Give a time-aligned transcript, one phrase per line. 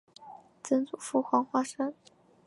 [0.63, 1.93] 曾祖父黄华生。